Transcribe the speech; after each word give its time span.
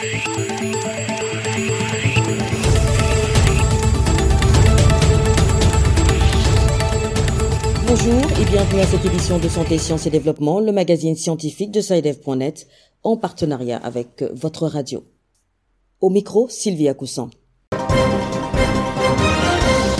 Bonjour 0.00 0.12
et 8.40 8.44
bienvenue 8.44 8.80
à 8.80 8.86
cette 8.86 9.04
édition 9.04 9.38
de 9.38 9.48
Santé, 9.48 9.76
Sciences 9.76 10.06
et 10.06 10.10
Développement, 10.10 10.60
le 10.60 10.70
magazine 10.70 11.16
scientifique 11.16 11.72
de 11.72 11.80
SciDev.net, 11.80 12.68
en 13.02 13.16
partenariat 13.16 13.78
avec 13.78 14.22
votre 14.34 14.68
radio. 14.68 15.02
Au 16.00 16.10
micro, 16.10 16.48
Sylvia 16.48 16.94
Coussan. 16.94 17.30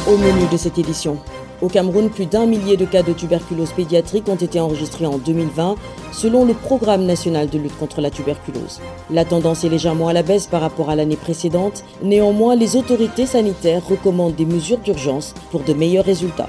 Au 0.07 0.17
menu 0.17 0.47
de 0.53 0.57
cette 0.57 0.79
édition, 0.79 1.19
au 1.61 1.69
Cameroun, 1.69 2.11
plus 2.11 2.27
d'un 2.27 2.47
millier 2.47 2.77
de 2.77 2.85
cas 2.85 3.03
de 3.03 3.13
tuberculose 3.13 3.73
pédiatrique 3.73 4.29
ont 4.29 4.37
été 4.37 4.61
enregistrés 4.61 5.07
en 5.07 5.19
2020 5.19 5.75
selon 6.13 6.45
le 6.45 6.55
Programme 6.55 7.05
national 7.05 7.49
de 7.49 7.59
lutte 7.59 7.77
contre 7.79 8.01
la 8.01 8.11
tuberculose. 8.11 8.81
La 9.11 9.25
tendance 9.25 9.65
est 9.65 9.69
légèrement 9.69 10.09
à 10.09 10.13
la 10.13 10.23
baisse 10.23 10.47
par 10.47 10.61
rapport 10.61 10.91
à 10.91 10.97
l'année 10.97 11.17
précédente. 11.17 11.85
Néanmoins, 12.03 12.57
les 12.57 12.77
autorités 12.77 13.27
sanitaires 13.27 13.87
recommandent 13.87 14.35
des 14.35 14.47
mesures 14.47 14.79
d'urgence 14.79 15.35
pour 15.51 15.63
de 15.63 15.73
meilleurs 15.73 16.05
résultats. 16.05 16.49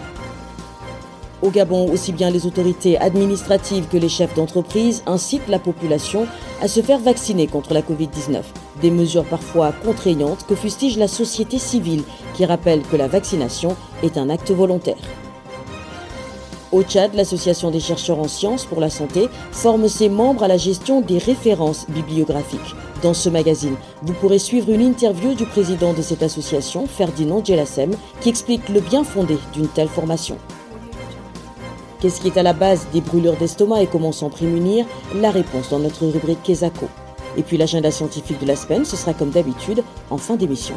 Au 1.42 1.52
Gabon, 1.52 1.90
aussi 1.90 2.12
bien 2.12 2.30
les 2.30 2.46
autorités 2.46 2.98
administratives 2.98 3.88
que 3.88 3.96
les 3.96 4.10
chefs 4.10 4.36
d'entreprise 4.36 5.04
incitent 5.06 5.48
la 5.48 5.60
population 5.60 6.28
à 6.62 6.68
se 6.68 6.82
faire 6.82 7.00
vacciner 7.00 7.48
contre 7.48 7.74
la 7.74 7.82
Covid-19. 7.82 8.42
Des 8.82 8.92
mesures 8.92 9.24
parfois 9.24 9.72
contraignantes 9.72 10.46
que 10.48 10.56
fustige 10.56 10.98
la 10.98 11.08
société 11.08 11.58
civile 11.58 12.04
qui 12.34 12.46
rappelle 12.46 12.82
que 12.82 12.98
la 12.98 13.08
vaccination 13.08 13.78
est 14.04 14.18
un 14.18 14.30
acte 14.30 14.52
volontaire. 14.52 14.98
Au 16.74 16.84
Tchad, 16.84 17.16
l'Association 17.16 17.72
des 17.72 17.80
chercheurs 17.80 18.20
en 18.20 18.28
sciences 18.28 18.66
pour 18.66 18.80
la 18.80 18.90
santé 18.90 19.28
forme 19.52 19.88
ses 19.88 20.10
membres 20.10 20.44
à 20.44 20.48
la 20.48 20.58
gestion 20.58 21.02
des 21.02 21.18
références 21.18 21.88
bibliographiques. 21.90 22.76
Dans 23.02 23.14
ce 23.14 23.30
magazine, 23.30 23.76
vous 24.04 24.14
pourrez 24.14 24.40
suivre 24.40 24.70
une 24.70 24.82
interview 24.82 25.34
du 25.34 25.46
président 25.46 25.94
de 25.94 26.02
cette 26.02 26.22
association, 26.22 26.86
Ferdinand 26.86 27.44
Djelassem, 27.44 27.92
qui 28.20 28.30
explique 28.30 28.68
le 28.70 28.82
bien 28.82 29.04
fondé 29.04 29.38
d'une 29.54 29.70
telle 29.70 29.88
formation. 29.88 30.38
Qu'est-ce 32.00 32.22
qui 32.22 32.28
est 32.28 32.38
à 32.38 32.44
la 32.44 32.54
base 32.54 32.88
des 32.94 33.02
brûlures 33.02 33.36
d'estomac 33.36 33.82
et 33.84 33.88
comment 33.88 34.14
s'en 34.14 34.30
prémunir 34.30 34.86
La 35.16 35.32
réponse 35.32 35.70
dans 35.70 35.80
notre 35.80 36.08
rubrique 36.08 36.42
Kesako. 36.44 36.88
Et 37.36 37.44
puis 37.44 37.58
l'agenda 37.58 37.92
scientifique 37.92 38.40
de 38.40 38.46
la 38.46 38.56
semaine, 38.56 38.86
ce 38.86 38.96
sera 38.96 39.14
comme 39.14 39.32
d'habitude 39.32 39.84
en 40.10 40.18
fin 40.18 40.38
d'émission. 40.38 40.76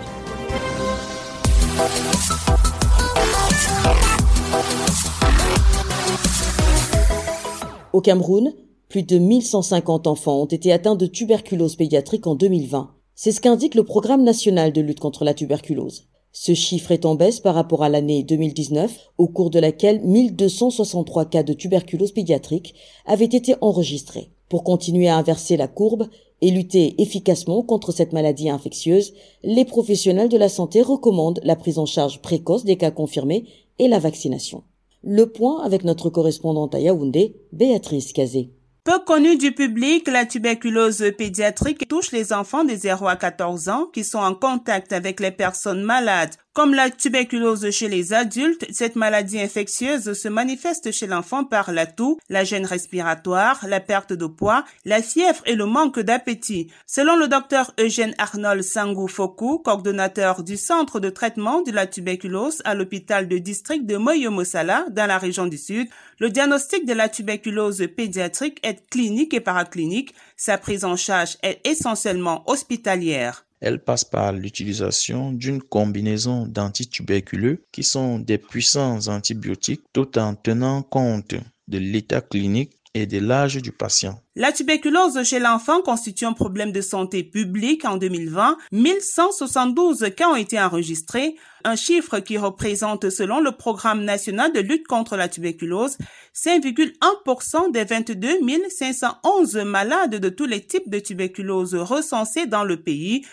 Au 7.92 8.00
Cameroun, 8.00 8.52
plus 8.88 9.04
de 9.04 9.18
1150 9.18 10.08
enfants 10.08 10.40
ont 10.40 10.46
été 10.46 10.72
atteints 10.72 10.96
de 10.96 11.06
tuberculose 11.06 11.76
pédiatrique 11.76 12.26
en 12.26 12.34
2020. 12.34 12.90
C'est 13.14 13.30
ce 13.30 13.40
qu'indique 13.40 13.76
le 13.76 13.84
Programme 13.84 14.24
national 14.24 14.72
de 14.72 14.80
lutte 14.80 14.98
contre 14.98 15.24
la 15.24 15.34
tuberculose. 15.34 16.08
Ce 16.34 16.54
chiffre 16.54 16.92
est 16.92 17.04
en 17.04 17.14
baisse 17.14 17.40
par 17.40 17.54
rapport 17.54 17.82
à 17.82 17.90
l'année 17.90 18.22
2019, 18.22 19.10
au 19.18 19.28
cours 19.28 19.50
de 19.50 19.58
laquelle 19.58 20.00
1263 20.00 21.26
cas 21.26 21.42
de 21.42 21.52
tuberculose 21.52 22.12
pédiatrique 22.12 22.74
avaient 23.04 23.26
été 23.26 23.54
enregistrés. 23.60 24.30
Pour 24.48 24.64
continuer 24.64 25.08
à 25.08 25.18
inverser 25.18 25.58
la 25.58 25.68
courbe 25.68 26.08
et 26.40 26.50
lutter 26.50 27.00
efficacement 27.02 27.62
contre 27.62 27.92
cette 27.92 28.14
maladie 28.14 28.48
infectieuse, 28.48 29.12
les 29.42 29.66
professionnels 29.66 30.30
de 30.30 30.38
la 30.38 30.48
santé 30.48 30.80
recommandent 30.80 31.40
la 31.44 31.54
prise 31.54 31.78
en 31.78 31.86
charge 31.86 32.22
précoce 32.22 32.64
des 32.64 32.76
cas 32.76 32.90
confirmés 32.90 33.44
et 33.78 33.88
la 33.88 33.98
vaccination. 33.98 34.62
Le 35.02 35.30
point 35.30 35.60
avec 35.62 35.84
notre 35.84 36.08
correspondante 36.08 36.74
à 36.74 36.80
Yaoundé, 36.80 37.36
Béatrice 37.52 38.14
Cazé. 38.14 38.50
Peu 38.84 38.98
connue 38.98 39.38
du 39.38 39.52
public, 39.52 40.08
la 40.08 40.26
tuberculose 40.26 41.04
pédiatrique 41.16 41.86
touche 41.86 42.10
les 42.10 42.32
enfants 42.32 42.64
de 42.64 42.74
0 42.74 43.06
à 43.06 43.14
14 43.14 43.68
ans 43.68 43.86
qui 43.86 44.02
sont 44.02 44.18
en 44.18 44.34
contact 44.34 44.92
avec 44.92 45.20
les 45.20 45.30
personnes 45.30 45.84
malades. 45.84 46.34
Comme 46.54 46.74
la 46.74 46.90
tuberculose 46.90 47.70
chez 47.70 47.88
les 47.88 48.12
adultes, 48.12 48.66
cette 48.70 48.94
maladie 48.94 49.40
infectieuse 49.40 50.12
se 50.12 50.28
manifeste 50.28 50.92
chez 50.92 51.06
l'enfant 51.06 51.44
par 51.44 51.72
la 51.72 51.86
toux, 51.86 52.18
la 52.28 52.44
gêne 52.44 52.66
respiratoire, 52.66 53.64
la 53.66 53.80
perte 53.80 54.12
de 54.12 54.26
poids, 54.26 54.66
la 54.84 55.00
fièvre 55.00 55.42
et 55.46 55.54
le 55.54 55.64
manque 55.64 55.98
d'appétit. 55.98 56.70
Selon 56.86 57.16
le 57.16 57.26
docteur 57.26 57.72
Eugène 57.80 58.14
Arnold 58.18 58.62
Sangou 58.62 59.08
Foku, 59.08 59.60
coordonnateur 59.60 60.42
du 60.42 60.58
centre 60.58 61.00
de 61.00 61.08
traitement 61.08 61.62
de 61.62 61.72
la 61.72 61.86
tuberculose 61.86 62.60
à 62.66 62.74
l'hôpital 62.74 63.28
de 63.28 63.38
district 63.38 63.86
de 63.86 63.96
Moyomosala 63.96 64.84
dans 64.90 65.06
la 65.06 65.16
région 65.16 65.46
du 65.46 65.56
Sud, 65.56 65.88
le 66.18 66.28
diagnostic 66.28 66.84
de 66.84 66.92
la 66.92 67.08
tuberculose 67.08 67.82
pédiatrique 67.96 68.60
est 68.62 68.86
clinique 68.90 69.32
et 69.32 69.40
paraclinique. 69.40 70.14
Sa 70.36 70.58
prise 70.58 70.84
en 70.84 70.96
charge 70.96 71.38
est 71.42 71.66
essentiellement 71.66 72.44
hospitalière. 72.46 73.46
Elle 73.62 73.78
passe 73.78 74.04
par 74.04 74.32
l'utilisation 74.32 75.30
d'une 75.30 75.62
combinaison 75.62 76.46
d'antituberculeux 76.46 77.62
qui 77.70 77.84
sont 77.84 78.18
des 78.18 78.36
puissants 78.36 79.06
antibiotiques 79.06 79.84
tout 79.92 80.18
en 80.18 80.34
tenant 80.34 80.82
compte 80.82 81.36
de 81.68 81.78
l'état 81.78 82.20
clinique 82.20 82.72
et 82.94 83.06
de 83.06 83.18
l'âge 83.18 83.56
du 83.56 83.72
patient. 83.72 84.20
La 84.34 84.52
tuberculose 84.52 85.22
chez 85.22 85.38
l'enfant 85.38 85.80
constitue 85.80 86.26
un 86.26 86.32
problème 86.32 86.72
de 86.72 86.80
santé 86.80 87.22
publique 87.22 87.84
en 87.84 87.96
2020. 87.96 88.58
1172 88.72 90.10
cas 90.16 90.28
ont 90.28 90.36
été 90.36 90.60
enregistrés, 90.60 91.36
un 91.64 91.76
chiffre 91.76 92.18
qui 92.18 92.36
représente, 92.38 93.08
selon 93.10 93.40
le 93.40 93.52
Programme 93.52 94.04
national 94.04 94.52
de 94.52 94.60
lutte 94.60 94.86
contre 94.86 95.16
la 95.16 95.28
tuberculose, 95.28 95.96
5,1% 96.34 97.72
des 97.72 97.84
22 97.84 98.40
511 98.68 99.56
malades 99.58 100.16
de 100.16 100.28
tous 100.28 100.46
les 100.46 100.60
types 100.60 100.90
de 100.90 100.98
tuberculose 100.98 101.74
recensés 101.74 102.46
dans 102.46 102.64
le 102.64 102.82
pays, 102.82 103.24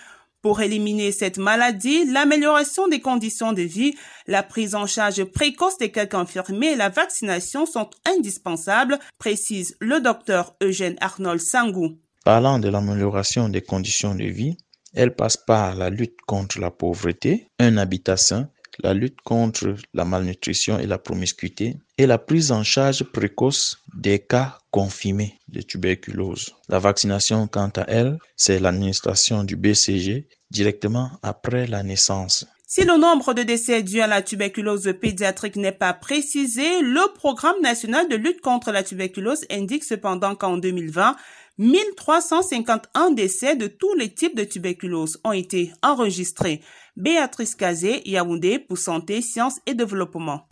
pour 0.42 0.62
éliminer 0.62 1.12
cette 1.12 1.38
maladie, 1.38 2.06
l'amélioration 2.06 2.88
des 2.88 3.02
conditions 3.02 3.54
de 3.54 3.62
vie, 3.62 3.96
la 4.28 4.44
prise 4.44 4.76
en 4.76 4.86
charge 4.86 5.24
précoce 5.26 5.78
des 5.78 5.92
cas 5.92 6.06
confirmés 6.06 6.74
et 6.74 6.76
la 6.76 6.90
vaccination 6.90 7.66
sont 7.66 7.90
indispensables, 8.06 9.00
précise 9.18 9.76
le 9.82 10.00
docteur 10.00 10.56
Eugène 10.62 10.96
Arnold 11.02 11.42
Sangou. 11.42 11.98
Parlant 12.24 12.60
de 12.60 12.70
l'amélioration 12.70 13.50
des 13.50 13.62
conditions 13.62 14.16
de 14.16 14.26
vie, 14.26 14.58
elle 14.94 15.16
passe 15.16 15.38
par 15.38 15.76
la 15.76 15.90
lutte 15.90 16.20
contre 16.26 16.60
la 16.60 16.72
pauvreté, 16.72 17.48
un 17.60 17.78
habitat 17.78 18.18
sain, 18.18 18.50
la 18.80 18.94
lutte 18.94 19.22
contre 19.24 19.76
la 19.94 20.06
malnutrition 20.06 20.80
et 20.80 20.86
la 20.86 20.98
promiscuité 20.98 21.78
et 21.98 22.06
la 22.06 22.18
prise 22.18 22.52
en 22.52 22.64
charge 22.64 23.04
précoce 23.04 23.80
des 23.96 24.20
cas 24.20 24.58
confirmés 24.72 25.40
de 25.48 25.62
tuberculose. 25.62 26.56
La 26.70 26.80
vaccination, 26.80 27.48
quant 27.48 27.72
à 27.76 27.86
elle, 27.88 28.18
c'est 28.36 28.60
l'administration 28.60 29.44
du 29.44 29.56
BCG 29.56 30.28
directement 30.52 31.12
après 31.22 31.68
la 31.68 31.84
naissance. 31.84 32.46
Si 32.72 32.86
le 32.86 32.98
nombre 32.98 33.34
de 33.34 33.42
décès 33.42 33.82
dus 33.82 34.00
à 34.00 34.06
la 34.06 34.22
tuberculose 34.22 34.94
pédiatrique 35.02 35.56
n'est 35.56 35.72
pas 35.72 35.94
précisé, 35.94 36.82
le 36.82 37.12
Programme 37.16 37.60
national 37.64 38.08
de 38.08 38.16
lutte 38.16 38.42
contre 38.42 38.72
la 38.72 38.84
tuberculose 38.84 39.44
indique 39.50 39.84
cependant 39.84 40.36
qu'en 40.36 40.58
2020, 40.58 41.16
1351 41.60 43.12
décès 43.12 43.58
de 43.58 43.68
tous 43.68 43.94
les 43.96 44.14
types 44.14 44.38
de 44.38 44.46
tuberculose 44.46 45.20
ont 45.26 45.34
été 45.34 45.74
enregistrés. 45.84 46.62
Béatrice 46.96 47.54
Kazé, 47.54 48.02
Yaoundé 48.06 48.60
pour 48.60 48.78
Santé, 48.78 49.22
Sciences 49.22 49.60
et 49.66 49.74
Développement. 49.74 50.44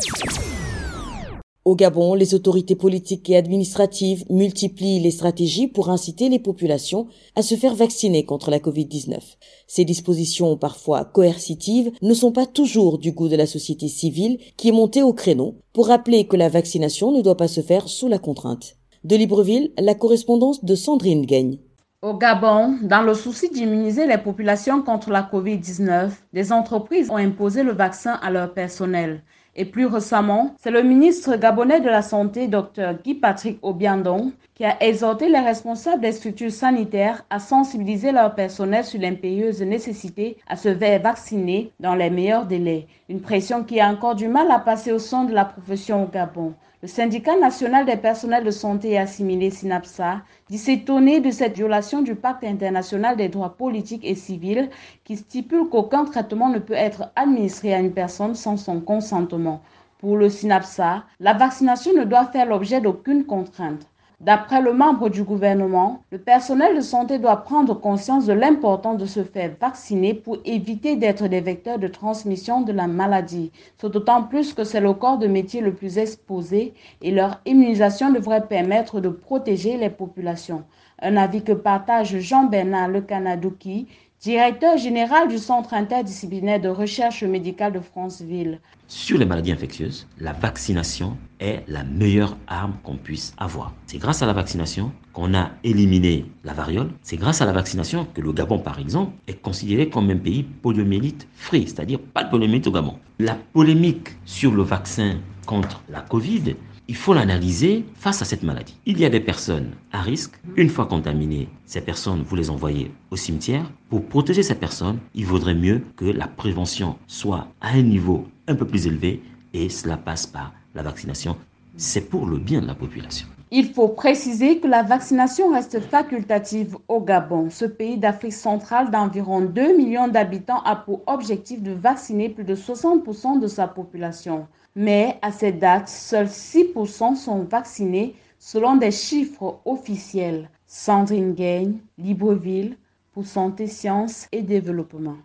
Au 1.63 1.77
Gabon, 1.77 2.13
les 2.13 2.35
autorités 2.35 2.75
politiques 2.75 3.29
et 3.29 3.37
administratives 3.37 4.25
multiplient 4.29 4.99
les 4.99 5.11
stratégies 5.11 5.67
pour 5.67 5.89
inciter 5.89 6.27
les 6.27 6.39
populations 6.39 7.07
à 7.35 7.41
se 7.41 7.55
faire 7.55 7.75
vacciner 7.75 8.25
contre 8.25 8.51
la 8.51 8.59
Covid-19. 8.59 9.17
Ces 9.65 9.85
dispositions, 9.85 10.57
parfois 10.57 11.05
coercitives, 11.05 11.89
ne 12.01 12.13
sont 12.13 12.33
pas 12.33 12.45
toujours 12.45 12.97
du 12.97 13.13
goût 13.13 13.29
de 13.29 13.37
la 13.37 13.47
société 13.47 13.87
civile 13.87 14.39
qui 14.57 14.67
est 14.67 14.73
montée 14.73 15.03
au 15.03 15.13
créneau 15.13 15.55
pour 15.71 15.87
rappeler 15.87 16.27
que 16.27 16.35
la 16.35 16.49
vaccination 16.49 17.13
ne 17.13 17.21
doit 17.21 17.37
pas 17.37 17.47
se 17.47 17.61
faire 17.61 17.87
sous 17.87 18.09
la 18.09 18.19
contrainte. 18.19 18.77
De 19.07 19.15
Libreville, 19.15 19.71
la 19.79 19.95
correspondance 19.95 20.65
de 20.65 20.75
Sandrine 20.75 21.25
Gagne. 21.25 21.59
Au 22.01 22.15
Gabon, 22.15 22.75
dans 22.81 23.03
le 23.03 23.13
souci 23.13 23.49
d'immuniser 23.49 24.05
les 24.05 24.17
populations 24.17 24.81
contre 24.81 25.11
la 25.11 25.21
COVID-19, 25.21 26.09
des 26.33 26.51
entreprises 26.51 27.09
ont 27.09 27.15
imposé 27.15 27.63
le 27.63 27.71
vaccin 27.71 28.19
à 28.21 28.29
leur 28.29 28.53
personnel. 28.53 29.23
Et 29.55 29.63
plus 29.63 29.85
récemment, 29.85 30.55
c'est 30.59 30.71
le 30.71 30.83
ministre 30.83 31.37
gabonais 31.37 31.79
de 31.79 31.87
la 31.87 32.01
Santé, 32.01 32.49
Dr 32.49 32.95
Guy 33.01 33.15
Patrick 33.15 33.59
Obiandon, 33.61 34.33
qui 34.55 34.65
a 34.65 34.75
exhorté 34.83 35.29
les 35.29 35.39
responsables 35.39 36.01
des 36.01 36.11
structures 36.11 36.51
sanitaires 36.51 37.23
à 37.29 37.39
sensibiliser 37.39 38.11
leur 38.11 38.35
personnel 38.35 38.83
sur 38.83 38.99
l'impérieuse 38.99 39.61
nécessité 39.61 40.35
à 40.49 40.57
se 40.57 40.75
faire 40.75 41.01
vacciner 41.01 41.71
dans 41.79 41.95
les 41.95 42.09
meilleurs 42.09 42.45
délais. 42.45 42.87
Une 43.07 43.21
pression 43.21 43.63
qui 43.63 43.79
a 43.79 43.87
encore 43.87 44.15
du 44.15 44.27
mal 44.27 44.51
à 44.51 44.59
passer 44.59 44.91
au 44.91 44.99
sein 44.99 45.23
de 45.23 45.33
la 45.33 45.45
profession 45.45 46.03
au 46.03 46.07
Gabon. 46.07 46.53
Le 46.83 46.87
syndicat 46.87 47.35
national 47.37 47.87
des 47.87 47.97
personnels 47.97 48.43
de 48.43 48.51
santé 48.51 48.91
et 48.91 48.97
assimilés 48.99 49.49
SINAPSA 49.49 50.21
dit 50.47 50.59
s'étonner 50.59 51.19
de 51.21 51.31
cette 51.31 51.55
violation 51.55 52.03
du 52.03 52.13
pacte 52.13 52.43
international 52.43 53.17
des 53.17 53.29
droits 53.29 53.57
politiques 53.57 54.05
et 54.05 54.13
civils 54.13 54.69
qui 55.03 55.17
stipule 55.17 55.69
qu'aucun 55.69 56.05
traitement 56.05 56.49
ne 56.49 56.59
peut 56.59 56.75
être 56.75 57.11
administré 57.15 57.73
à 57.73 57.79
une 57.79 57.93
personne 57.93 58.35
sans 58.35 58.57
son 58.57 58.79
consentement. 58.79 59.63
Pour 59.97 60.17
le 60.17 60.29
SINAPSA, 60.29 61.03
la 61.19 61.33
vaccination 61.33 61.93
ne 61.93 62.03
doit 62.03 62.27
faire 62.27 62.45
l'objet 62.45 62.79
d'aucune 62.79 63.25
contrainte. 63.25 63.87
D'après 64.19 64.63
le 64.63 64.73
membre 64.73 65.09
du 65.09 65.21
gouvernement, 65.21 66.01
le 66.09 66.17
personnel 66.17 66.75
de 66.75 66.81
santé 66.81 67.19
doit 67.19 67.43
prendre 67.43 67.79
conscience 67.79 68.25
de 68.25 68.33
l'importance 68.33 68.97
de 68.97 69.05
se 69.05 69.23
faire 69.23 69.51
vacciner 69.61 70.15
pour 70.15 70.37
éviter 70.43 70.95
d'être 70.95 71.27
des 71.27 71.39
vecteurs 71.39 71.77
de 71.77 71.87
transmission 71.87 72.61
de 72.61 72.71
la 72.71 72.87
maladie. 72.87 73.51
C'est 73.77 73.91
d'autant 73.91 74.23
plus 74.23 74.55
que 74.55 74.63
c'est 74.63 74.81
le 74.81 74.93
corps 74.93 75.19
de 75.19 75.27
métier 75.27 75.61
le 75.61 75.75
plus 75.75 75.99
exposé 75.99 76.73
et 77.03 77.11
leur 77.11 77.41
immunisation 77.45 78.11
devrait 78.11 78.47
permettre 78.47 79.01
de 79.01 79.09
protéger 79.09 79.77
les 79.77 79.91
populations. 79.91 80.63
Un 80.99 81.15
avis 81.15 81.43
que 81.43 81.53
partage 81.53 82.17
Jean-Bernard 82.17 82.87
Le 82.87 83.01
Canadouki, 83.01 83.85
directeur 84.21 84.77
général 84.77 85.27
du 85.27 85.37
Centre 85.37 85.73
interdisciplinaire 85.73 86.59
de 86.59 86.69
recherche 86.69 87.23
médicale 87.23 87.73
de 87.73 87.79
Franceville. 87.79 88.59
Sur 88.87 89.17
les 89.17 89.25
maladies 89.25 89.51
infectieuses, 89.51 90.07
la 90.19 90.33
vaccination 90.33 91.17
est 91.39 91.63
la 91.67 91.83
meilleure 91.83 92.35
arme 92.47 92.73
qu'on 92.83 92.97
puisse 92.97 93.33
avoir. 93.37 93.73
C'est 93.85 93.99
grâce 93.99 94.23
à 94.23 94.25
la 94.25 94.33
vaccination 94.33 94.91
qu'on 95.13 95.35
a 95.35 95.51
éliminé 95.63 96.25
la 96.43 96.53
variole. 96.53 96.89
C'est 97.03 97.17
grâce 97.17 97.41
à 97.41 97.45
la 97.45 97.51
vaccination 97.53 98.07
que 98.13 98.21
le 98.21 98.33
Gabon, 98.33 98.59
par 98.59 98.79
exemple, 98.79 99.11
est 99.27 99.39
considéré 99.39 99.89
comme 99.89 100.09
un 100.09 100.17
pays 100.17 100.43
poliomyélite 100.43 101.27
free, 101.33 101.67
c'est-à-dire 101.67 101.99
pas 101.99 102.23
de 102.23 102.29
poliomyélite 102.29 102.67
au 102.67 102.71
Gabon. 102.71 102.95
La 103.19 103.35
polémique 103.35 104.09
sur 104.25 104.51
le 104.51 104.63
vaccin 104.63 105.17
contre 105.45 105.83
la 105.89 106.01
Covid 106.01 106.55
il 106.89 106.95
faut 106.95 107.13
l'analyser 107.13 107.85
face 107.95 108.21
à 108.21 108.25
cette 108.25 108.43
maladie. 108.43 108.77
Il 108.85 108.99
y 108.99 109.05
a 109.05 109.09
des 109.09 109.19
personnes 109.19 109.71
à 109.91 110.01
risque. 110.01 110.39
Une 110.55 110.69
fois 110.69 110.85
contaminées, 110.85 111.49
ces 111.65 111.81
personnes, 111.81 112.23
vous 112.25 112.35
les 112.37 112.49
envoyez 112.49 112.91
au 113.11 113.17
cimetière. 113.17 113.69
Pour 113.89 114.05
protéger 114.05 114.41
ces 114.41 114.55
personnes, 114.55 114.99
il 115.13 115.25
vaudrait 115.25 115.53
mieux 115.53 115.81
que 115.97 116.05
la 116.05 116.27
prévention 116.27 116.95
soit 117.07 117.47
à 117.59 117.71
un 117.71 117.81
niveau 117.81 118.25
un 118.47 118.55
peu 118.55 118.65
plus 118.65 118.87
élevé 118.87 119.21
et 119.53 119.67
cela 119.67 119.97
passe 119.97 120.27
par 120.27 120.53
la 120.75 120.81
vaccination. 120.81 121.35
C'est 121.75 122.09
pour 122.09 122.25
le 122.25 122.37
bien 122.37 122.61
de 122.61 122.67
la 122.67 122.75
population. 122.75 123.27
Il 123.51 123.73
faut 123.73 123.87
préciser 123.87 124.59
que 124.59 124.67
la 124.67 124.83
vaccination 124.83 125.53
reste 125.53 125.79
facultative 125.79 126.77
au 126.87 126.99
Gabon. 126.99 127.49
Ce 127.49 127.65
pays 127.65 127.97
d'Afrique 127.97 128.33
centrale 128.33 128.91
d'environ 128.91 129.41
2 129.41 129.77
millions 129.77 130.07
d'habitants 130.07 130.61
a 130.63 130.75
pour 130.75 131.01
objectif 131.07 131.61
de 131.61 131.71
vacciner 131.71 132.29
plus 132.29 132.43
de 132.43 132.55
60% 132.55 133.39
de 133.39 133.47
sa 133.47 133.67
population 133.67 134.47
mais 134.77 135.17
à 135.23 135.31
cette 135.31 135.57
date, 135.57 135.89
seuls 135.89 136.27
6% 136.27 137.15
sont 137.15 137.43
vaccinés 137.43 138.13
selon 138.37 138.75
des 138.75 138.91
chiffres 138.91 139.59
officiels. 139.65 140.49
Sandrine 140.67 141.33
Gagne, 141.33 141.79
Libreville, 141.97 142.77
pour 143.11 143.25
Santé, 143.25 143.65
Sciences 143.65 144.27
et 144.31 144.43
Développement. 144.43 145.17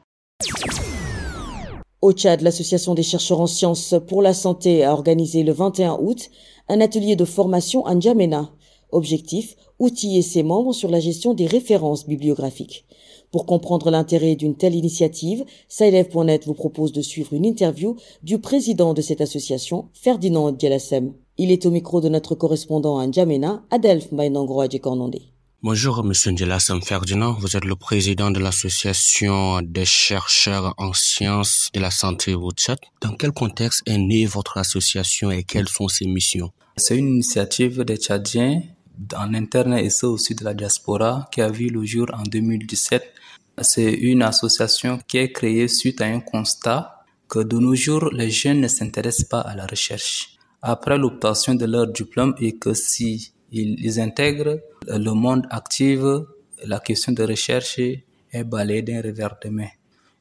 Au 2.00 2.12
Tchad, 2.12 2.40
l'Association 2.40 2.94
des 2.94 3.02
chercheurs 3.02 3.40
en 3.40 3.46
sciences 3.46 3.94
pour 4.08 4.22
la 4.22 4.32
santé 4.32 4.84
a 4.84 4.92
organisé 4.94 5.42
le 5.42 5.52
21 5.52 5.98
août 6.00 6.30
un 6.68 6.80
atelier 6.80 7.14
de 7.14 7.26
formation 7.26 7.84
à 7.84 7.94
N'Djamena. 7.94 8.50
Objectif, 8.90 9.56
outiller 9.82 10.22
ses 10.22 10.44
membres 10.44 10.72
sur 10.72 10.90
la 10.90 11.00
gestion 11.00 11.34
des 11.34 11.46
références 11.46 12.06
bibliographiques. 12.06 12.86
Pour 13.32 13.46
comprendre 13.46 13.90
l'intérêt 13.90 14.36
d'une 14.36 14.56
telle 14.56 14.76
initiative, 14.76 15.44
SciLev.net 15.68 16.46
vous 16.46 16.54
propose 16.54 16.92
de 16.92 17.02
suivre 17.02 17.32
une 17.32 17.44
interview 17.44 17.96
du 18.22 18.38
président 18.38 18.94
de 18.94 19.02
cette 19.02 19.20
association, 19.20 19.88
Ferdinand 19.92 20.52
Dialassem. 20.52 21.14
Il 21.36 21.50
est 21.50 21.66
au 21.66 21.70
micro 21.70 22.00
de 22.00 22.08
notre 22.08 22.36
correspondant 22.36 22.98
à 22.98 23.06
N'Djamena, 23.06 23.64
Adelph 23.70 24.12
Mainangro 24.12 24.60
Adjekornonde. 24.60 25.18
Bonjour, 25.64 26.04
Monsieur 26.04 26.30
Ndielassem 26.30 26.82
Ferdinand. 26.82 27.32
Vous 27.40 27.56
êtes 27.56 27.64
le 27.64 27.76
président 27.76 28.30
de 28.30 28.38
l'association 28.38 29.62
des 29.62 29.84
chercheurs 29.84 30.74
en 30.76 30.92
sciences 30.92 31.70
de 31.72 31.80
la 31.80 31.90
santé 31.90 32.34
au 32.34 32.50
Tchad. 32.52 32.78
Dans 33.00 33.14
quel 33.14 33.32
contexte 33.32 33.82
est 33.86 33.98
née 33.98 34.26
votre 34.26 34.58
association 34.58 35.30
et 35.30 35.42
quelles 35.42 35.68
sont 35.68 35.88
ses 35.88 36.06
missions? 36.06 36.50
C'est 36.76 36.96
une 36.96 37.08
initiative 37.08 37.82
des 37.84 37.96
Tchadiens 37.96 38.62
en 39.16 39.34
interne 39.34 39.74
et 39.74 39.90
ceux 39.90 40.08
aussi 40.08 40.34
de 40.34 40.44
la 40.44 40.54
diaspora 40.54 41.28
qui 41.32 41.40
a 41.40 41.48
vu 41.48 41.68
le 41.68 41.84
jour 41.84 42.06
en 42.12 42.22
2017 42.22 43.02
c'est 43.60 43.92
une 43.92 44.22
association 44.22 44.98
qui 45.06 45.18
est 45.18 45.32
créée 45.32 45.68
suite 45.68 46.00
à 46.00 46.06
un 46.06 46.20
constat 46.20 47.04
que 47.28 47.40
de 47.40 47.58
nos 47.58 47.74
jours, 47.74 48.10
les 48.12 48.30
jeunes 48.30 48.60
ne 48.60 48.68
s'intéressent 48.68 49.28
pas 49.28 49.40
à 49.40 49.54
la 49.54 49.66
recherche. 49.66 50.36
Après 50.62 50.96
l'obtention 50.96 51.54
de 51.54 51.66
leur 51.66 51.86
diplôme 51.88 52.34
et 52.38 52.56
que 52.56 52.72
si 52.72 53.32
ils 53.50 54.00
intègrent 54.00 54.60
le 54.86 55.10
monde 55.12 55.46
actif, 55.50 56.00
la 56.64 56.78
question 56.80 57.12
de 57.12 57.22
recherche 57.24 57.78
est 57.78 58.44
balayée 58.44 58.82
d'un 58.82 59.02
revers 59.02 59.36
de 59.42 59.50
main. 59.50 59.68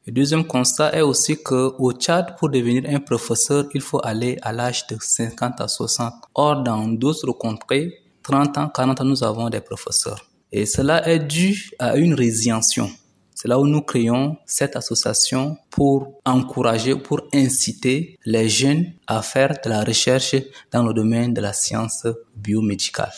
Le 0.05 0.11
deuxième 0.11 0.45
constat 0.45 0.95
est 0.95 1.01
aussi 1.01 1.41
que 1.41 1.73
au 1.77 1.93
Tchad, 1.93 2.35
pour 2.37 2.49
devenir 2.49 2.83
un 2.89 2.99
professeur, 2.99 3.65
il 3.73 3.81
faut 3.81 4.01
aller 4.03 4.37
à 4.41 4.51
l'âge 4.51 4.87
de 4.87 4.97
50 4.99 5.61
à 5.61 5.67
60. 5.67 6.13
Or, 6.33 6.63
dans 6.63 6.87
d'autres 6.87 7.31
contrées, 7.33 8.00
30 8.31 8.57
ans, 8.59 8.69
40 8.69 9.01
ans, 9.01 9.03
nous 9.03 9.23
avons 9.25 9.49
des 9.49 9.59
professeurs. 9.59 10.25
Et 10.53 10.65
cela 10.65 11.05
est 11.05 11.19
dû 11.19 11.71
à 11.79 11.97
une 11.97 12.13
résiliation. 12.13 12.89
C'est 13.35 13.49
là 13.49 13.59
où 13.59 13.67
nous 13.67 13.81
créons 13.81 14.37
cette 14.45 14.77
association 14.77 15.57
pour 15.69 16.21
encourager, 16.23 16.95
pour 16.95 17.21
inciter 17.33 18.17
les 18.25 18.47
jeunes 18.47 18.93
à 19.05 19.21
faire 19.21 19.53
de 19.63 19.69
la 19.69 19.83
recherche 19.83 20.35
dans 20.71 20.83
le 20.83 20.93
domaine 20.93 21.33
de 21.33 21.41
la 21.41 21.51
science 21.51 22.07
biomédicale. 22.35 23.11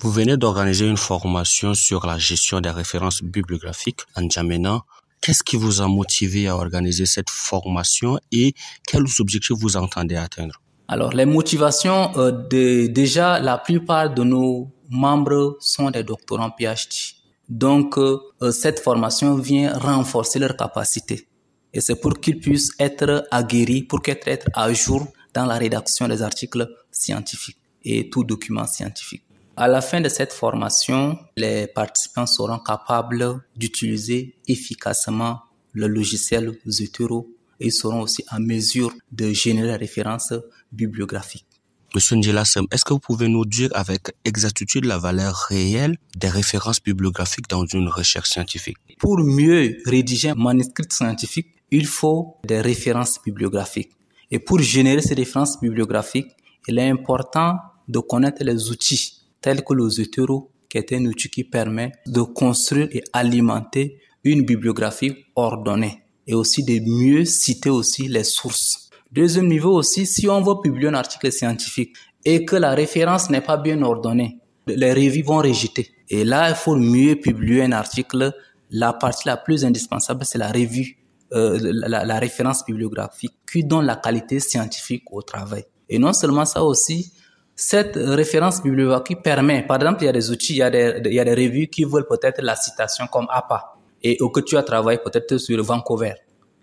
Vous 0.00 0.10
venez 0.10 0.36
d'organiser 0.36 0.86
une 0.86 0.96
formation 0.96 1.72
sur 1.74 2.04
la 2.04 2.18
gestion 2.18 2.60
des 2.60 2.70
références 2.70 3.22
bibliographiques 3.22 4.00
en 4.16 4.28
Djamena. 4.28 4.80
Qu'est-ce 5.20 5.44
qui 5.44 5.56
vous 5.56 5.80
a 5.80 5.86
motivé 5.86 6.48
à 6.48 6.56
organiser 6.56 7.06
cette 7.06 7.30
formation 7.30 8.18
et 8.32 8.54
quels 8.86 9.04
objectifs 9.20 9.56
vous 9.58 9.76
entendez 9.76 10.16
atteindre? 10.16 10.60
Alors, 10.88 11.12
les 11.12 11.26
motivations, 11.26 12.16
euh, 12.16 12.30
de, 12.30 12.86
déjà, 12.86 13.40
la 13.40 13.58
plupart 13.58 14.14
de 14.14 14.22
nos 14.22 14.70
membres 14.88 15.56
sont 15.58 15.90
des 15.90 16.04
doctorants 16.04 16.50
PhD. 16.50 17.16
Donc, 17.48 17.98
euh, 17.98 18.20
cette 18.52 18.80
formation 18.80 19.34
vient 19.36 19.76
renforcer 19.76 20.38
leurs 20.38 20.56
capacités. 20.56 21.26
Et 21.72 21.80
c'est 21.80 22.00
pour 22.00 22.20
qu'ils 22.20 22.38
puissent 22.38 22.72
être 22.78 23.26
aguerris, 23.30 23.82
pour 23.82 24.00
qu'ils 24.00 24.18
être 24.26 24.48
à 24.54 24.72
jour 24.72 25.06
dans 25.34 25.44
la 25.44 25.54
rédaction 25.54 26.06
des 26.06 26.22
articles 26.22 26.68
scientifiques 26.90 27.58
et 27.84 28.08
tout 28.08 28.24
document 28.24 28.66
scientifique. 28.66 29.22
À 29.56 29.68
la 29.68 29.80
fin 29.80 30.00
de 30.00 30.08
cette 30.08 30.32
formation, 30.32 31.18
les 31.36 31.66
participants 31.66 32.26
seront 32.26 32.58
capables 32.58 33.42
d'utiliser 33.56 34.36
efficacement 34.46 35.40
le 35.72 35.88
logiciel 35.88 36.58
Zotero 36.68 37.28
et 37.60 37.70
seront 37.70 38.02
aussi 38.02 38.24
en 38.30 38.40
mesure 38.40 38.92
de 39.12 39.32
générer 39.32 39.68
des 39.68 39.76
références 39.76 40.32
bibliographiques. 40.72 41.46
Monsieur 41.94 42.16
Ndjelassem, 42.16 42.66
est-ce 42.72 42.84
que 42.84 42.92
vous 42.92 42.98
pouvez 42.98 43.28
nous 43.28 43.46
dire 43.46 43.70
avec 43.72 44.12
exactitude 44.24 44.84
la 44.84 44.98
valeur 44.98 45.34
réelle 45.48 45.96
des 46.16 46.28
références 46.28 46.82
bibliographiques 46.82 47.48
dans 47.48 47.64
une 47.64 47.88
recherche 47.88 48.30
scientifique? 48.30 48.76
Pour 48.98 49.18
mieux 49.18 49.78
rédiger 49.86 50.30
un 50.30 50.34
manuscrit 50.34 50.84
scientifique, 50.90 51.48
il 51.70 51.86
faut 51.86 52.36
des 52.44 52.60
références 52.60 53.18
bibliographiques. 53.24 53.92
Et 54.30 54.38
pour 54.38 54.58
générer 54.58 55.00
ces 55.00 55.14
références 55.14 55.58
bibliographiques, 55.60 56.30
il 56.68 56.78
est 56.78 56.90
important 56.90 57.56
de 57.88 58.00
connaître 58.00 58.42
les 58.44 58.70
outils 58.70 59.22
tels 59.40 59.62
que 59.64 59.72
le 59.72 59.88
Zotero, 59.88 60.50
qui 60.68 60.78
est 60.78 60.92
un 60.92 61.04
outil 61.06 61.30
qui 61.30 61.44
permet 61.44 61.92
de 62.06 62.20
construire 62.20 62.88
et 62.90 63.04
alimenter 63.12 64.00
une 64.24 64.44
bibliographie 64.44 65.14
ordonnée 65.36 66.02
et 66.26 66.34
aussi 66.34 66.64
de 66.64 66.80
mieux 66.84 67.24
citer 67.24 67.70
aussi 67.70 68.08
les 68.08 68.24
sources 68.24 68.86
Deuxième 69.12 69.46
niveau 69.46 69.72
aussi, 69.72 70.04
si 70.04 70.28
on 70.28 70.42
veut 70.42 70.60
publier 70.60 70.88
un 70.88 70.94
article 70.94 71.30
scientifique 71.30 71.96
et 72.24 72.44
que 72.44 72.56
la 72.56 72.74
référence 72.74 73.30
n'est 73.30 73.40
pas 73.40 73.56
bien 73.56 73.80
ordonnée, 73.82 74.40
les 74.66 74.92
revues 74.92 75.22
vont 75.22 75.38
rejeter. 75.38 75.90
Et 76.10 76.24
là, 76.24 76.50
il 76.50 76.56
faut 76.56 76.76
mieux 76.76 77.16
publier 77.16 77.62
un 77.62 77.72
article. 77.72 78.32
La 78.70 78.92
partie 78.92 79.28
la 79.28 79.36
plus 79.36 79.64
indispensable, 79.64 80.24
c'est 80.24 80.38
la 80.38 80.48
revue, 80.48 80.98
euh, 81.32 81.58
la, 81.62 82.04
la, 82.04 82.18
référence 82.18 82.64
bibliographique 82.66 83.34
qui 83.50 83.62
donne 83.64 83.86
la 83.86 83.96
qualité 83.96 84.40
scientifique 84.40 85.04
au 85.12 85.22
travail. 85.22 85.64
Et 85.88 86.00
non 86.00 86.12
seulement 86.12 86.44
ça 86.44 86.64
aussi, 86.64 87.12
cette 87.54 87.94
référence 87.94 88.60
bibliographique 88.60 89.22
permet, 89.22 89.64
par 89.64 89.76
exemple, 89.76 90.02
il 90.02 90.06
y 90.06 90.08
a 90.08 90.12
des 90.12 90.30
outils, 90.30 90.54
il 90.54 90.58
y 90.58 90.62
a 90.62 90.70
des, 90.70 91.00
il 91.04 91.14
y 91.14 91.20
a 91.20 91.24
des 91.24 91.34
revues 91.34 91.68
qui 91.68 91.84
veulent 91.84 92.08
peut-être 92.08 92.42
la 92.42 92.56
citation 92.56 93.06
comme 93.06 93.28
APA 93.30 93.75
et 94.10 94.18
que 94.34 94.40
tu 94.40 94.56
as 94.56 94.62
travaillé 94.62 94.98
peut-être 94.98 95.36
sur 95.38 95.62
Vancouver. 95.62 96.14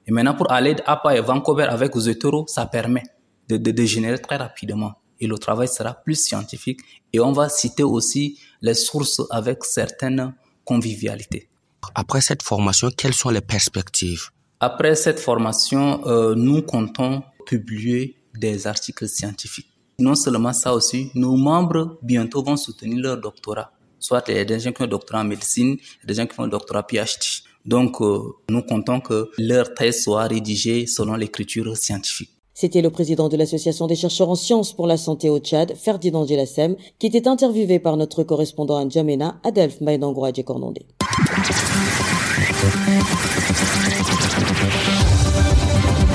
Et 0.07 0.11
maintenant, 0.11 0.35
pour 0.35 0.51
aller 0.51 0.75
à 0.85 1.01
et 1.15 1.21
Vancouver 1.21 1.63
avec 1.63 1.95
Zotero, 1.95 2.45
ça 2.47 2.65
permet 2.65 3.03
de, 3.49 3.57
de, 3.57 3.71
de 3.71 3.83
générer 3.85 4.19
très 4.19 4.37
rapidement. 4.37 4.93
Et 5.19 5.27
le 5.27 5.37
travail 5.37 5.67
sera 5.67 5.93
plus 5.93 6.15
scientifique. 6.15 6.79
Et 7.11 7.19
on 7.19 7.31
va 7.31 7.49
citer 7.49 7.83
aussi 7.83 8.39
les 8.61 8.73
sources 8.73 9.21
avec 9.29 9.63
certaines 9.63 10.33
convivialités. 10.65 11.49
Après 11.95 12.21
cette 12.21 12.43
formation, 12.43 12.89
quelles 12.95 13.13
sont 13.13 13.29
les 13.29 13.41
perspectives? 13.41 14.29
Après 14.59 14.95
cette 14.95 15.19
formation, 15.19 16.05
euh, 16.07 16.35
nous 16.35 16.61
comptons 16.61 17.23
publier 17.45 18.15
des 18.33 18.67
articles 18.67 19.07
scientifiques. 19.07 19.69
Non 19.99 20.15
seulement 20.15 20.53
ça 20.53 20.73
aussi, 20.73 21.11
nos 21.13 21.35
membres 21.35 21.97
bientôt 22.01 22.41
vont 22.41 22.57
soutenir 22.57 22.99
leur 23.03 23.17
doctorat. 23.17 23.71
Soit 24.03 24.25
il 24.27 24.35
y 24.35 24.39
a 24.39 24.43
des 24.43 24.59
gens 24.59 24.73
qui 24.73 24.81
ont 24.81 24.85
un 24.85 24.89
doctorat 24.89 25.21
en 25.21 25.23
médecine, 25.23 25.77
des 26.03 26.13
gens 26.13 26.27
qui 26.27 26.35
font 26.35 26.43
un 26.43 26.49
doctorat 26.49 26.83
PhD. 26.83 27.41
Donc, 27.65 28.01
euh, 28.01 28.19
nous 28.49 28.61
comptons 28.61 28.99
que 28.99 29.31
leur 29.37 29.73
thèse 29.73 30.03
soit 30.03 30.23
rédigée 30.23 30.85
selon 30.87 31.15
l'écriture 31.15 31.77
scientifique. 31.77 32.29
C'était 32.53 32.81
le 32.81 32.89
président 32.89 33.29
de 33.29 33.37
l'Association 33.37 33.87
des 33.87 33.95
chercheurs 33.95 34.29
en 34.29 34.35
sciences 34.35 34.73
pour 34.73 34.87
la 34.87 34.97
santé 34.97 35.29
au 35.29 35.39
Tchad, 35.39 35.73
Ferdinand 35.77 36.27
Gelassem, 36.27 36.75
qui 36.99 37.07
était 37.07 37.29
interviewé 37.29 37.79
par 37.79 37.95
notre 37.95 38.23
correspondant 38.23 38.75
à 38.75 38.83
N'Djamena, 38.83 39.39
Adelph 39.41 39.79
Maïdangoua 39.79 40.33
Djekornondé. 40.33 40.85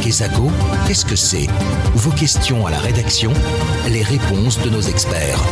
Kesako, 0.03 0.49
qu'est-ce 0.87 1.07
que 1.07 1.17
c'est? 1.17 1.47
Vos 1.95 2.11
questions 2.11 2.67
à 2.67 2.71
la 2.71 2.79
rédaction, 2.81 3.33
les 3.91 4.03
réponses 4.03 4.63
de 4.63 4.69
nos 4.69 4.83
experts. 4.83 5.43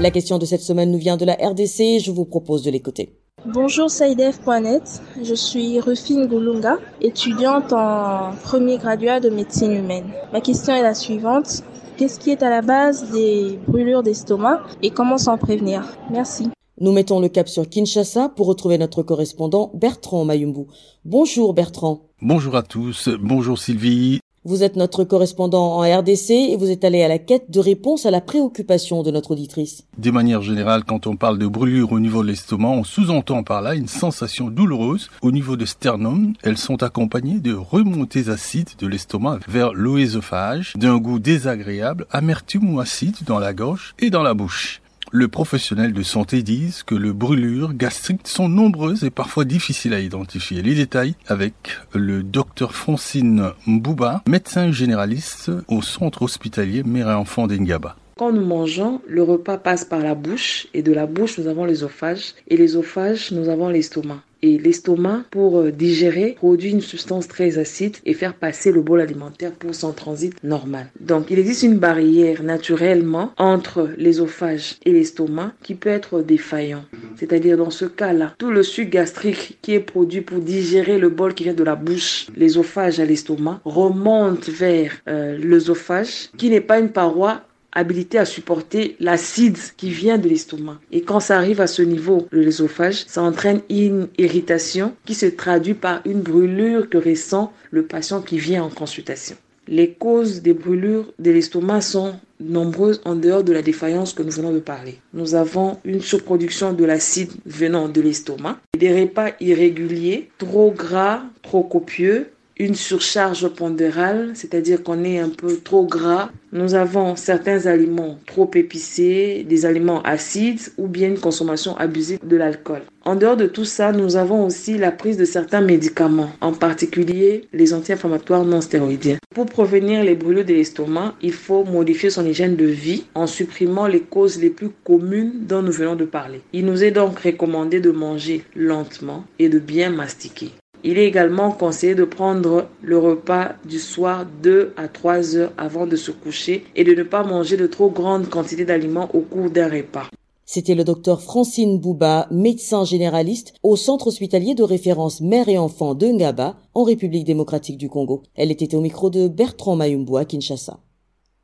La 0.00 0.10
question 0.10 0.38
de 0.38 0.46
cette 0.46 0.62
semaine 0.62 0.90
nous 0.90 0.98
vient 0.98 1.18
de 1.18 1.26
la 1.26 1.34
RDC, 1.34 2.00
je 2.02 2.10
vous 2.10 2.24
propose 2.24 2.62
de 2.62 2.70
l'écouter. 2.70 3.18
Bonjour 3.44 3.90
Saïdef.net, 3.90 5.02
je 5.22 5.34
suis 5.34 5.78
Rufine 5.78 6.26
Goulunga, 6.26 6.78
étudiante 7.02 7.74
en 7.74 8.30
premier 8.42 8.78
graduat 8.78 9.20
de 9.20 9.28
médecine 9.28 9.72
humaine. 9.72 10.10
Ma 10.32 10.40
question 10.40 10.74
est 10.74 10.80
la 10.80 10.94
suivante. 10.94 11.62
Qu'est-ce 11.98 12.18
qui 12.18 12.30
est 12.30 12.42
à 12.42 12.48
la 12.48 12.62
base 12.62 13.10
des 13.10 13.58
brûlures 13.68 14.02
d'estomac 14.02 14.62
et 14.82 14.88
comment 14.88 15.18
s'en 15.18 15.36
prévenir? 15.36 15.84
Merci. 16.10 16.48
Nous 16.80 16.92
mettons 16.92 17.20
le 17.20 17.28
cap 17.28 17.46
sur 17.46 17.68
Kinshasa 17.68 18.30
pour 18.30 18.46
retrouver 18.46 18.78
notre 18.78 19.02
correspondant 19.02 19.70
Bertrand 19.74 20.24
Mayumbu. 20.24 20.62
Bonjour 21.04 21.52
Bertrand. 21.52 22.06
Bonjour 22.22 22.56
à 22.56 22.62
tous, 22.62 23.10
bonjour 23.20 23.58
Sylvie. 23.58 24.20
Vous 24.46 24.62
êtes 24.62 24.76
notre 24.76 25.04
correspondant 25.04 25.76
en 25.76 25.80
RDC 25.82 26.30
et 26.30 26.56
vous 26.56 26.70
êtes 26.70 26.82
allé 26.82 27.02
à 27.02 27.08
la 27.08 27.18
quête 27.18 27.50
de 27.50 27.60
réponses 27.60 28.06
à 28.06 28.10
la 28.10 28.22
préoccupation 28.22 29.02
de 29.02 29.10
notre 29.10 29.32
auditrice. 29.32 29.84
De 29.98 30.10
manière 30.10 30.40
générale, 30.40 30.84
quand 30.84 31.06
on 31.06 31.16
parle 31.16 31.36
de 31.36 31.46
brûlure 31.46 31.92
au 31.92 32.00
niveau 32.00 32.22
de 32.22 32.28
l'estomac, 32.28 32.70
on 32.70 32.82
sous-entend 32.82 33.42
par 33.42 33.60
là 33.60 33.74
une 33.74 33.86
sensation 33.86 34.48
douloureuse 34.48 35.10
au 35.20 35.30
niveau 35.30 35.56
de 35.56 35.66
sternum. 35.66 36.32
Elles 36.42 36.56
sont 36.56 36.82
accompagnées 36.82 37.38
de 37.38 37.52
remontées 37.52 38.30
acides 38.30 38.70
de 38.78 38.86
l'estomac 38.86 39.40
vers 39.46 39.74
l'oésophage, 39.74 40.72
d'un 40.74 40.96
goût 40.96 41.18
désagréable, 41.18 42.06
amertume 42.10 42.74
ou 42.74 42.80
acide 42.80 43.16
dans 43.26 43.40
la 43.40 43.52
gorge 43.52 43.94
et 43.98 44.08
dans 44.08 44.22
la 44.22 44.32
bouche. 44.32 44.80
Le 45.12 45.26
professionnel 45.26 45.92
de 45.92 46.04
santé 46.04 46.44
disent 46.44 46.84
que 46.84 46.94
les 46.94 47.12
brûlures 47.12 47.74
gastriques 47.74 48.28
sont 48.28 48.48
nombreuses 48.48 49.02
et 49.02 49.10
parfois 49.10 49.44
difficiles 49.44 49.92
à 49.92 49.98
identifier. 49.98 50.62
Les 50.62 50.76
détails 50.76 51.16
avec 51.26 51.54
le 51.92 52.22
docteur 52.22 52.76
Francine 52.76 53.50
Mbouba, 53.66 54.22
médecin 54.28 54.70
généraliste 54.70 55.50
au 55.66 55.82
centre 55.82 56.22
hospitalier 56.22 56.84
Mère 56.84 57.10
et 57.10 57.14
Enfant 57.14 57.48
d'Engaba. 57.48 57.96
Quand 58.16 58.30
nous 58.30 58.44
mangeons, 58.44 59.00
le 59.08 59.24
repas 59.24 59.58
passe 59.58 59.84
par 59.84 59.98
la 59.98 60.14
bouche 60.14 60.68
et 60.74 60.82
de 60.82 60.92
la 60.92 61.06
bouche 61.06 61.38
nous 61.38 61.48
avons 61.48 61.64
l'œsophage 61.64 62.34
et 62.46 62.56
l'œsophage 62.56 63.32
nous 63.32 63.48
avons 63.48 63.68
l'estomac. 63.68 64.22
Et 64.42 64.58
l'estomac, 64.58 65.24
pour 65.30 65.58
euh, 65.58 65.70
digérer, 65.70 66.34
produit 66.36 66.70
une 66.70 66.80
substance 66.80 67.28
très 67.28 67.58
acide 67.58 67.96
et 68.04 68.14
faire 68.14 68.34
passer 68.34 68.72
le 68.72 68.80
bol 68.80 69.00
alimentaire 69.00 69.52
pour 69.52 69.74
son 69.74 69.92
transit 69.92 70.34
normal. 70.42 70.86
Donc, 71.00 71.26
il 71.30 71.38
existe 71.38 71.62
une 71.62 71.78
barrière 71.78 72.42
naturellement 72.42 73.32
entre 73.36 73.90
l'ésophage 73.96 74.76
et 74.84 74.92
l'estomac 74.92 75.52
qui 75.62 75.74
peut 75.74 75.90
être 75.90 76.22
défaillant. 76.22 76.84
C'est-à-dire, 77.16 77.56
dans 77.56 77.70
ce 77.70 77.84
cas-là, 77.84 78.34
tout 78.38 78.50
le 78.50 78.62
sucre 78.62 78.90
gastrique 78.90 79.58
qui 79.62 79.74
est 79.74 79.80
produit 79.80 80.22
pour 80.22 80.38
digérer 80.38 80.98
le 80.98 81.10
bol 81.10 81.34
qui 81.34 81.44
vient 81.44 81.54
de 81.54 81.64
la 81.64 81.76
bouche, 81.76 82.26
l'ésophage 82.36 83.00
à 83.00 83.04
l'estomac, 83.04 83.60
remonte 83.64 84.48
vers 84.48 84.92
euh, 85.08 85.38
l'œsophage 85.38 86.30
qui 86.36 86.50
n'est 86.50 86.60
pas 86.60 86.78
une 86.78 86.90
paroi 86.90 87.42
habilité 87.72 88.18
à 88.18 88.24
supporter 88.24 88.96
l'acide 89.00 89.58
qui 89.76 89.90
vient 89.90 90.18
de 90.18 90.28
l'estomac. 90.28 90.78
Et 90.92 91.02
quand 91.02 91.20
ça 91.20 91.36
arrive 91.36 91.60
à 91.60 91.66
ce 91.66 91.82
niveau 91.82 92.26
de 92.32 92.40
l'ésophage, 92.40 93.04
ça 93.06 93.22
entraîne 93.22 93.60
une 93.70 94.08
irritation 94.18 94.94
qui 95.04 95.14
se 95.14 95.26
traduit 95.26 95.74
par 95.74 96.00
une 96.04 96.20
brûlure 96.20 96.88
que 96.88 96.98
ressent 96.98 97.52
le 97.70 97.84
patient 97.84 98.22
qui 98.22 98.38
vient 98.38 98.64
en 98.64 98.70
consultation. 98.70 99.36
Les 99.68 99.92
causes 99.92 100.42
des 100.42 100.52
brûlures 100.52 101.12
de 101.18 101.30
l'estomac 101.30 101.82
sont 101.82 102.14
nombreuses 102.40 103.00
en 103.04 103.14
dehors 103.14 103.44
de 103.44 103.52
la 103.52 103.62
défaillance 103.62 104.14
que 104.14 104.22
nous 104.22 104.32
venons 104.32 104.52
de 104.52 104.58
parler. 104.58 104.98
Nous 105.14 105.34
avons 105.34 105.78
une 105.84 106.00
surproduction 106.00 106.72
de 106.72 106.84
l'acide 106.84 107.30
venant 107.46 107.88
de 107.88 108.00
l'estomac, 108.00 108.58
des 108.76 109.00
repas 109.00 109.30
irréguliers, 109.40 110.30
trop 110.38 110.72
gras, 110.72 111.22
trop 111.42 111.62
copieux, 111.62 112.30
une 112.60 112.74
surcharge 112.74 113.48
pondérale, 113.48 114.32
c'est-à-dire 114.34 114.82
qu'on 114.82 115.02
est 115.02 115.18
un 115.18 115.30
peu 115.30 115.56
trop 115.56 115.86
gras. 115.86 116.28
Nous 116.52 116.74
avons 116.74 117.16
certains 117.16 117.64
aliments 117.64 118.18
trop 118.26 118.50
épicés, 118.54 119.46
des 119.48 119.64
aliments 119.64 120.02
acides 120.02 120.60
ou 120.76 120.86
bien 120.86 121.08
une 121.08 121.18
consommation 121.18 121.74
abusée 121.78 122.18
de 122.22 122.36
l'alcool. 122.36 122.82
En 123.06 123.16
dehors 123.16 123.38
de 123.38 123.46
tout 123.46 123.64
ça, 123.64 123.92
nous 123.92 124.16
avons 124.16 124.44
aussi 124.44 124.76
la 124.76 124.92
prise 124.92 125.16
de 125.16 125.24
certains 125.24 125.62
médicaments, 125.62 126.32
en 126.42 126.52
particulier 126.52 127.46
les 127.54 127.72
anti-inflammatoires 127.72 128.44
non 128.44 128.60
stéroïdiens. 128.60 129.16
Pour 129.34 129.46
prévenir 129.46 130.04
les 130.04 130.14
brûlures 130.14 130.44
de 130.44 130.52
l'estomac, 130.52 131.14
il 131.22 131.32
faut 131.32 131.64
modifier 131.64 132.10
son 132.10 132.26
hygiène 132.26 132.56
de 132.56 132.66
vie 132.66 133.04
en 133.14 133.26
supprimant 133.26 133.86
les 133.86 134.00
causes 134.00 134.38
les 134.38 134.50
plus 134.50 134.70
communes 134.84 135.46
dont 135.48 135.62
nous 135.62 135.72
venons 135.72 135.96
de 135.96 136.04
parler. 136.04 136.42
Il 136.52 136.66
nous 136.66 136.84
est 136.84 136.90
donc 136.90 137.20
recommandé 137.20 137.80
de 137.80 137.90
manger 137.90 138.44
lentement 138.54 139.24
et 139.38 139.48
de 139.48 139.58
bien 139.58 139.88
mastiquer. 139.88 140.50
Il 140.82 140.96
est 140.96 141.06
également 141.06 141.50
conseillé 141.50 141.94
de 141.94 142.04
prendre 142.04 142.66
le 142.82 142.96
repas 142.98 143.52
du 143.66 143.78
soir 143.78 144.24
2 144.42 144.72
à 144.78 144.88
3 144.88 145.36
heures 145.36 145.52
avant 145.58 145.86
de 145.86 145.96
se 145.96 146.10
coucher 146.10 146.64
et 146.74 146.84
de 146.84 146.94
ne 146.94 147.02
pas 147.02 147.22
manger 147.22 147.58
de 147.58 147.66
trop 147.66 147.90
grandes 147.90 148.30
quantités 148.30 148.64
d'aliments 148.64 149.08
au 149.12 149.20
cours 149.20 149.50
d'un 149.50 149.68
repas. 149.68 150.08
C'était 150.46 150.74
le 150.74 150.82
docteur 150.82 151.22
Francine 151.22 151.78
Bouba, 151.78 152.26
médecin 152.30 152.84
généraliste 152.84 153.54
au 153.62 153.76
centre 153.76 154.08
hospitalier 154.08 154.54
de 154.54 154.64
référence 154.64 155.20
mère 155.20 155.48
et 155.48 155.58
enfant 155.58 155.94
de 155.94 156.06
Ngaba, 156.06 156.56
en 156.74 156.82
République 156.82 157.24
démocratique 157.24 157.78
du 157.78 157.88
Congo. 157.88 158.22
Elle 158.34 158.50
était 158.50 158.74
au 158.74 158.80
micro 158.80 159.10
de 159.10 159.28
Bertrand 159.28 159.76
Mayumbu 159.76 160.16
à 160.16 160.24
Kinshasa. 160.24 160.80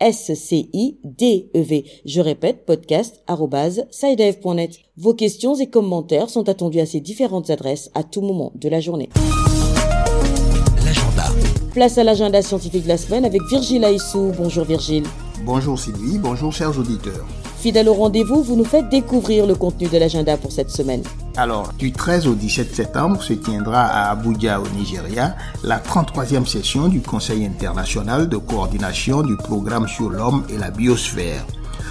S-C-I-D-E-V. 0.00 1.84
Je 2.04 2.20
répète, 2.20 2.66
podcast.sidev.net. 2.66 4.78
Vos 4.96 5.14
questions 5.14 5.54
et 5.56 5.66
commentaires 5.66 6.30
sont 6.30 6.48
attendus 6.48 6.80
à 6.80 6.86
ces 6.86 7.00
différentes 7.00 7.50
adresses 7.50 7.90
à 7.94 8.02
tout 8.02 8.20
moment 8.20 8.52
de 8.54 8.68
la 8.68 8.80
journée. 8.80 9.08
L'agenda. 10.84 11.24
Place 11.72 11.98
à 11.98 12.04
l'agenda 12.04 12.42
scientifique 12.42 12.84
de 12.84 12.88
la 12.88 12.98
semaine 12.98 13.24
avec 13.24 13.42
Virgile 13.48 13.84
Aissou. 13.84 14.32
Bonjour 14.36 14.64
Virgile. 14.64 15.04
Bonjour 15.44 15.78
Sylvie, 15.78 16.18
bonjour 16.18 16.52
chers 16.52 16.78
auditeurs. 16.78 17.26
Fidèle 17.58 17.88
au 17.88 17.94
rendez-vous, 17.94 18.42
vous 18.42 18.56
nous 18.56 18.64
faites 18.64 18.88
découvrir 18.88 19.46
le 19.46 19.54
contenu 19.54 19.88
de 19.88 19.98
l'agenda 19.98 20.36
pour 20.36 20.52
cette 20.52 20.70
semaine. 20.70 21.02
Alors, 21.36 21.72
du 21.76 21.90
13 21.90 22.28
au 22.28 22.34
17 22.34 22.72
septembre 22.76 23.20
se 23.20 23.32
tiendra 23.32 23.86
à 23.86 24.10
Abuja 24.12 24.60
au 24.60 24.68
Nigeria 24.68 25.34
la 25.64 25.80
33e 25.80 26.46
session 26.46 26.86
du 26.86 27.00
Conseil 27.00 27.44
international 27.44 28.28
de 28.28 28.36
coordination 28.36 29.22
du 29.22 29.36
programme 29.36 29.88
sur 29.88 30.10
l'homme 30.10 30.44
et 30.48 30.56
la 30.56 30.70
biosphère. 30.70 31.44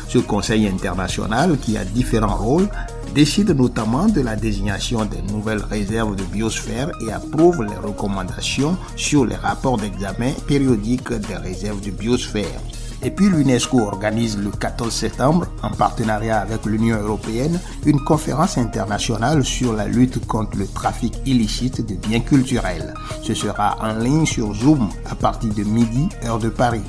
Ce 0.08 0.18
Conseil 0.18 0.66
international, 0.68 1.58
qui 1.58 1.78
a 1.78 1.84
différents 1.84 2.38
rôles, 2.38 2.70
décide 3.14 3.50
notamment 3.52 4.08
de 4.08 4.22
la 4.22 4.38
désignation 4.38 5.04
des 5.04 5.22
nouvelles 5.34 5.64
réserves 5.70 6.16
de 6.16 6.24
biosphère 6.24 6.90
et 7.06 7.12
approuve 7.12 7.64
les 7.64 7.76
recommandations 7.76 8.78
sur 8.96 9.26
les 9.26 9.36
rapports 9.36 9.78
d'examen 9.78 10.32
périodiques 10.48 11.12
des 11.12 11.36
réserves 11.36 11.82
de 11.82 11.92
biosphère. 11.92 12.62
Et 13.06 13.12
puis 13.12 13.28
l'UNESCO 13.28 13.82
organise 13.82 14.38
le 14.38 14.50
14 14.50 14.94
septembre, 14.94 15.46
en 15.62 15.72
partenariat 15.72 16.40
avec 16.40 16.66
l'Union 16.66 16.98
européenne, 16.98 17.60
une 17.86 18.00
conférence 18.00 18.58
internationale 18.58 19.44
sur 19.44 19.74
la 19.74 19.88
lutte 19.88 20.26
contre 20.26 20.58
le 20.58 20.68
trafic 20.68 21.14
illicite 21.26 21.86
de 21.86 21.96
biens 21.96 22.22
culturels. 22.22 22.94
Ce 23.22 23.34
sera 23.34 23.76
en 23.82 23.96
ligne 24.00 24.26
sur 24.26 24.54
Zoom 24.54 24.88
à 25.10 25.16
partir 25.16 25.54
de 25.54 25.64
midi, 25.64 26.08
heure 26.24 26.40
de 26.40 26.48
Paris. 26.48 26.84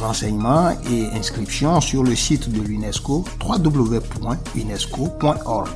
Renseignements 0.00 0.70
et 0.90 1.08
inscriptions 1.14 1.82
sur 1.82 2.02
le 2.02 2.14
site 2.14 2.50
de 2.50 2.62
l'UNESCO 2.62 3.26
www.unesco.org. 3.46 5.68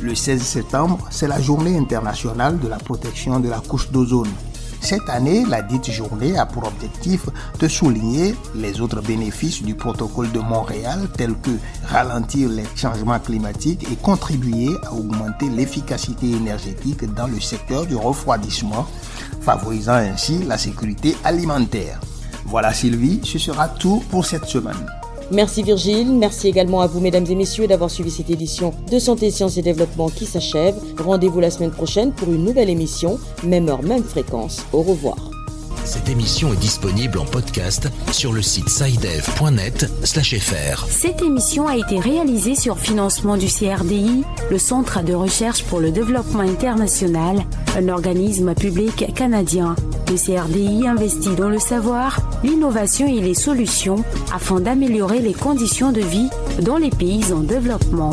Le 0.00 0.16
16 0.16 0.42
septembre, 0.42 0.98
c'est 1.10 1.28
la 1.28 1.40
journée 1.40 1.78
internationale 1.78 2.58
de 2.58 2.66
la 2.66 2.78
protection 2.78 3.38
de 3.38 3.48
la 3.48 3.60
couche 3.60 3.92
d'ozone. 3.92 4.30
Cette 4.82 5.08
année, 5.08 5.44
la 5.48 5.62
dite 5.62 5.92
journée 5.92 6.36
a 6.36 6.44
pour 6.44 6.66
objectif 6.66 7.26
de 7.60 7.68
souligner 7.68 8.34
les 8.56 8.80
autres 8.80 9.00
bénéfices 9.00 9.62
du 9.62 9.76
protocole 9.76 10.32
de 10.32 10.40
Montréal 10.40 11.08
tels 11.16 11.36
que 11.36 11.52
ralentir 11.86 12.48
les 12.48 12.64
changements 12.74 13.20
climatiques 13.20 13.86
et 13.90 13.96
contribuer 13.96 14.70
à 14.82 14.92
augmenter 14.92 15.48
l'efficacité 15.48 16.32
énergétique 16.32 17.04
dans 17.14 17.28
le 17.28 17.40
secteur 17.40 17.86
du 17.86 17.94
refroidissement, 17.94 18.86
favorisant 19.40 19.94
ainsi 19.94 20.42
la 20.42 20.58
sécurité 20.58 21.16
alimentaire. 21.22 22.00
Voilà 22.46 22.74
Sylvie, 22.74 23.20
ce 23.22 23.38
sera 23.38 23.68
tout 23.68 24.02
pour 24.10 24.26
cette 24.26 24.46
semaine. 24.46 24.84
Merci 25.30 25.62
Virgile, 25.62 26.12
merci 26.12 26.48
également 26.48 26.80
à 26.80 26.86
vous 26.86 27.00
mesdames 27.00 27.26
et 27.28 27.34
messieurs 27.34 27.66
d'avoir 27.66 27.90
suivi 27.90 28.10
cette 28.10 28.30
édition 28.30 28.72
de 28.90 28.98
Santé, 28.98 29.30
Sciences 29.30 29.56
et 29.56 29.62
Développement 29.62 30.08
qui 30.08 30.26
s'achève. 30.26 30.74
Rendez-vous 30.98 31.40
la 31.40 31.50
semaine 31.50 31.70
prochaine 31.70 32.12
pour 32.12 32.28
une 32.28 32.44
nouvelle 32.44 32.70
émission, 32.70 33.18
même 33.44 33.68
heure, 33.68 33.82
même 33.82 34.04
fréquence. 34.04 34.64
Au 34.72 34.82
revoir. 34.82 35.32
Cette 35.84 36.08
émission 36.08 36.52
est 36.52 36.58
disponible 36.58 37.18
en 37.18 37.24
podcast 37.24 37.88
sur 38.12 38.32
le 38.32 38.40
site 38.40 38.68
sidev.net/fr. 38.68 40.86
Cette 40.88 41.22
émission 41.22 41.66
a 41.66 41.76
été 41.76 41.98
réalisée 41.98 42.54
sur 42.54 42.78
financement 42.78 43.36
du 43.36 43.46
CRDI, 43.46 44.22
le 44.48 44.58
Centre 44.58 45.02
de 45.02 45.12
recherche 45.12 45.64
pour 45.64 45.80
le 45.80 45.90
développement 45.90 46.40
international, 46.40 47.44
un 47.76 47.88
organisme 47.88 48.54
public 48.54 49.12
canadien. 49.14 49.74
Le 50.12 50.18
CRDI 50.18 50.86
investit 50.86 51.34
dans 51.36 51.48
le 51.48 51.58
savoir, 51.58 52.18
l'innovation 52.44 53.06
et 53.06 53.22
les 53.22 53.32
solutions 53.32 54.04
afin 54.30 54.60
d'améliorer 54.60 55.20
les 55.20 55.32
conditions 55.32 55.90
de 55.90 56.02
vie 56.02 56.28
dans 56.60 56.76
les 56.76 56.90
pays 56.90 57.32
en 57.32 57.40
développement. 57.40 58.10